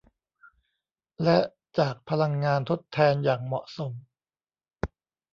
[1.23, 1.39] และ
[1.77, 3.93] จากพลังงานทดแทนอย่างเหมาะสม